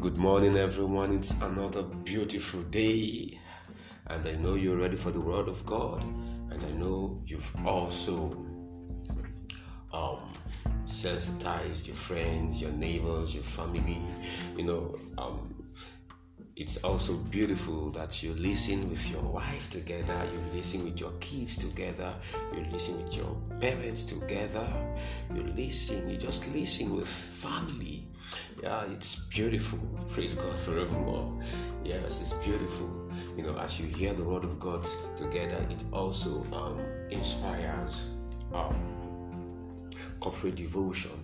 [0.00, 1.12] Good morning, everyone.
[1.12, 3.36] It's another beautiful day,
[4.06, 8.30] and I know you're ready for the Word of God, and I know you've also
[9.92, 10.32] um,
[10.86, 14.00] sensitized your friends, your neighbors, your family.
[14.56, 15.64] You know, um,
[16.54, 21.56] it's also beautiful that you listen with your wife together, you listen with your kids
[21.56, 22.14] together,
[22.54, 24.68] you listen with your parents together,
[25.34, 28.07] you listen, you just listen with family.
[28.62, 29.78] Yeah, it's beautiful.
[30.10, 31.40] Praise God forevermore.
[31.84, 33.10] Yes, it's beautiful.
[33.36, 38.10] You know, as you hear the word of God together, it also um, inspires
[38.52, 38.76] um,
[40.20, 41.22] corporate devotion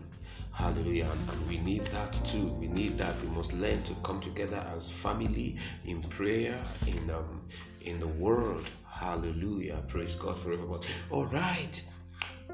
[0.54, 1.10] Hallelujah.
[1.30, 2.46] And we need that too.
[2.46, 3.20] We need that.
[3.22, 7.42] We must learn to come together as family in prayer, in um,
[7.80, 8.70] in the world.
[8.88, 9.82] Hallelujah.
[9.88, 10.80] Praise God forevermore.
[11.10, 11.84] All right.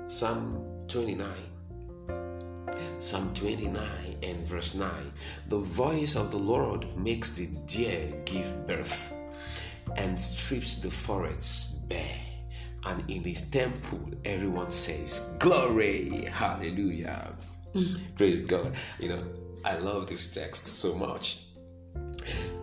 [0.07, 1.29] Psalm 29.
[2.99, 3.85] Psalm 29
[4.23, 4.91] and verse 9.
[5.49, 9.15] The voice of the Lord makes the deer give birth
[9.97, 12.21] and strips the forests bare.
[12.85, 16.27] And in his temple, everyone says, Glory!
[16.27, 17.33] Hallelujah.
[18.17, 18.75] Praise God.
[18.99, 19.25] You know,
[19.65, 21.45] I love this text so much.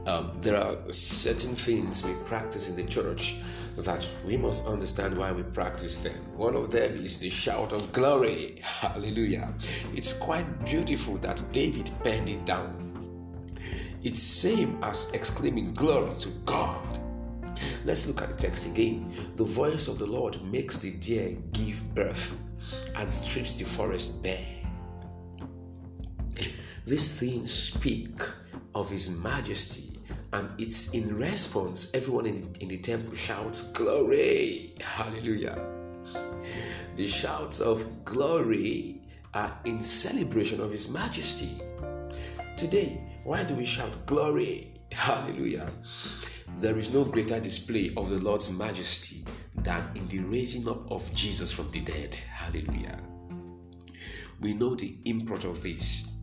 [0.06, 3.36] Um, there are certain things we practice in the church
[3.82, 6.16] that we must understand why we practice them.
[6.36, 8.60] One of them is the shout of glory.
[8.62, 9.54] Hallelujah.
[9.96, 12.84] It's quite beautiful that David penned it down.
[14.04, 17.00] It's same as exclaiming glory to God.
[17.86, 19.14] Let's look at the text again.
[19.36, 22.42] The voice of the Lord makes the deer give birth
[22.96, 24.46] and strips the forest bare.
[26.86, 28.22] These things speak
[28.76, 29.87] of His majesty,
[30.38, 34.76] and it's in response, everyone in, in the temple shouts, Glory!
[34.80, 35.66] Hallelujah!
[36.96, 39.02] The shouts of glory
[39.34, 41.60] are in celebration of His majesty.
[42.56, 44.74] Today, why do we shout glory?
[44.92, 45.72] Hallelujah!
[46.60, 49.26] There is no greater display of the Lord's majesty
[49.56, 52.14] than in the raising up of Jesus from the dead.
[52.14, 53.00] Hallelujah.
[54.40, 56.18] We know the import of this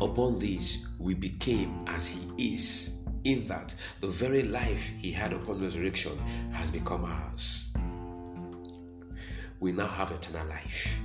[0.00, 2.95] Upon this, we became as He is,
[3.26, 6.16] in that the very life He had upon resurrection
[6.52, 7.74] has become ours.
[9.58, 11.00] We now have eternal life.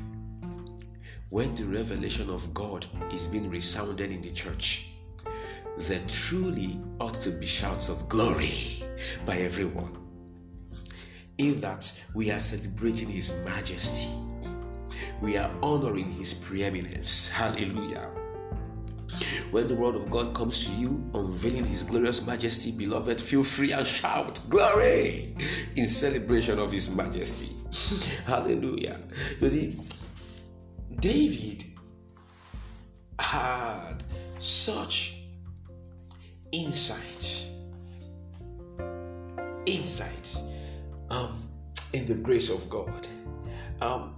[1.30, 4.92] When the revelation of God is being resounded in the church,
[5.80, 8.84] there truly ought to be shouts of glory
[9.26, 9.98] by everyone.
[11.40, 14.12] In that we are celebrating His majesty,
[15.22, 17.32] we are honoring His preeminence.
[17.32, 18.12] Hallelujah
[19.52, 23.72] when the word of God comes to you, unveiling His glorious majesty, beloved, feel free
[23.72, 25.36] and shout, Glory!
[25.76, 27.56] in celebration of His majesty.
[28.26, 29.00] Hallelujah.
[29.40, 29.80] You see,
[31.00, 31.64] David
[33.20, 34.04] had
[34.40, 35.22] such
[36.52, 37.50] insight,
[39.66, 40.38] insight
[41.10, 41.48] um,
[41.94, 43.08] in the grace of God.
[43.82, 44.18] Um,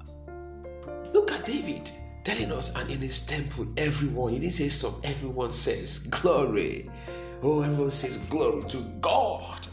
[1.13, 1.91] look at David
[2.23, 6.89] telling us, and in his temple, everyone, he didn't say some, everyone says glory.
[7.41, 9.67] Oh, everyone says glory to God.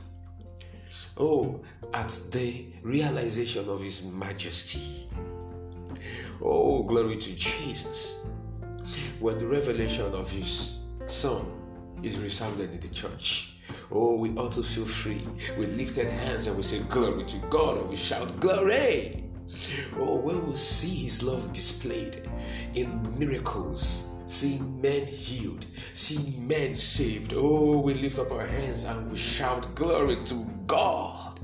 [1.17, 1.61] Oh,
[1.95, 5.09] at the realization of his majesty.
[6.43, 8.25] Oh, glory to Jesus.
[9.21, 11.45] When the revelation of his son
[12.03, 13.59] is resounded in the church.
[13.93, 15.27] Oh, we ought to feel free.
[15.59, 19.20] We lifted hands and we say glory to God and we shout glory.
[19.99, 22.29] Oh, we see His love displayed
[22.75, 29.11] in miracles, seeing men healed, seeing men saved, oh, we lift up our hands and
[29.11, 31.41] we shout, Glory to God!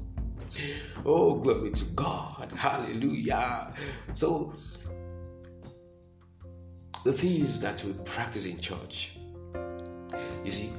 [1.05, 2.53] Oh, glory to God!
[2.57, 3.73] Hallelujah!
[4.15, 4.55] So,
[7.05, 9.17] the things that we practice in church,
[10.45, 10.71] you see,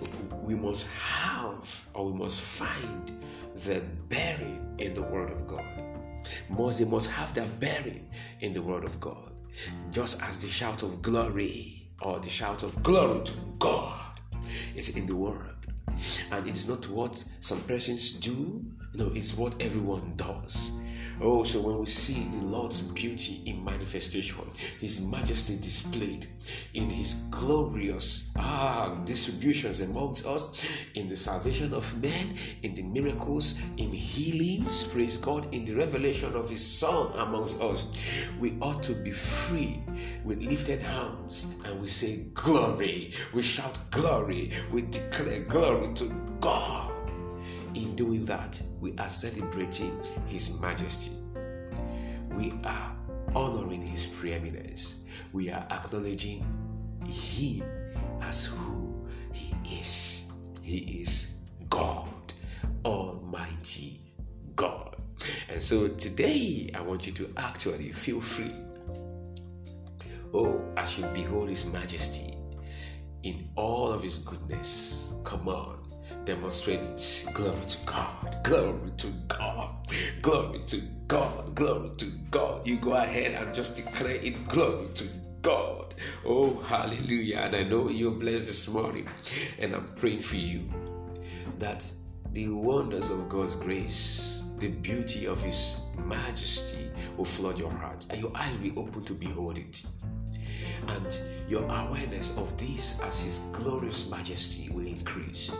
[0.41, 3.11] we must have or we must find
[3.55, 5.65] the bearing in the Word of God
[6.49, 8.09] they must have their bearing
[8.41, 9.31] in the word of God.
[9.91, 14.19] Just as the shout of glory or the shout of glory to God
[14.75, 15.56] is in the word.
[16.31, 18.63] And it is not what some persons do,
[18.94, 20.79] no, it's what everyone does.
[21.19, 24.46] Oh, so when we see the Lord's beauty in manifestation,
[24.80, 26.28] His majesty displayed
[26.75, 33.60] in His glorious ah, distributions amongst us, in the salvation of men, in the miracles,
[33.78, 38.00] in healings, praise God, in the revelation of His Son amongst us,
[38.40, 39.81] we ought to be free
[40.24, 43.14] with lifted hands and we say, Glory.
[43.34, 44.52] We shout, Glory.
[44.72, 46.96] We declare glory to God.
[47.77, 51.12] In doing that, we are celebrating His majesty.
[52.31, 52.95] We are
[53.35, 55.06] honoring His preeminence.
[55.31, 56.44] We are acknowledging
[57.06, 57.63] Him
[58.19, 60.31] as who He is.
[60.63, 61.35] He is
[61.69, 62.33] God,
[62.83, 64.01] Almighty
[64.56, 64.95] God.
[65.47, 68.56] And so today, I want you to actually feel free.
[70.33, 72.33] Oh, as you behold His majesty
[73.21, 75.13] in all of His goodness.
[75.23, 75.87] Come on,
[76.27, 77.25] demonstrate it.
[77.33, 78.38] Glory to God.
[78.44, 79.75] Glory to God.
[80.21, 81.56] Glory to God.
[81.56, 82.68] Glory to God.
[82.68, 84.45] You go ahead and just declare it.
[84.50, 85.06] Glory to
[85.41, 85.95] God.
[86.25, 87.38] Oh, hallelujah.
[87.45, 89.07] And I know you're blessed this morning.
[89.57, 90.68] And I'm praying for you
[91.59, 91.89] that
[92.33, 98.19] the wonders of God's grace, the beauty of His majesty will flood your heart and
[98.19, 99.81] your eyes will be open to behold it.
[100.89, 105.51] And your awareness of this as His glorious majesty will increase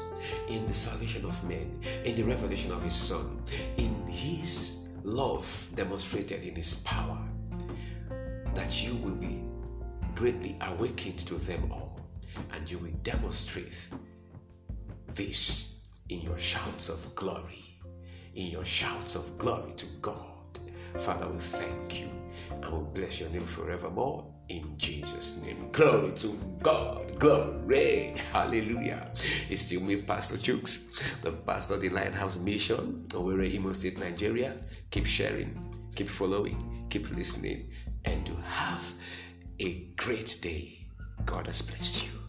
[0.50, 3.42] in the salvation of men, in the revelation of His Son,
[3.78, 7.18] in His love demonstrated in His power,
[8.54, 9.44] that you will be
[10.14, 12.00] greatly awakened to them all,
[12.52, 13.90] and you will demonstrate
[15.08, 15.80] this
[16.10, 17.80] in your shouts of glory,
[18.36, 20.37] in your shouts of glory to God.
[20.96, 22.10] Father, we thank you
[22.52, 25.70] and we bless your name forevermore in Jesus' name.
[25.72, 27.20] Glory to God.
[27.20, 28.16] Glory.
[28.32, 29.12] Hallelujah.
[29.50, 34.56] It's still me, Pastor Chooks, the pastor of the Lighthouse Mission, Owerri, Imo State, Nigeria.
[34.92, 35.60] Keep sharing,
[35.96, 37.72] keep following, keep listening,
[38.06, 38.94] and to have
[39.60, 40.88] a great day.
[41.26, 42.27] God has blessed you.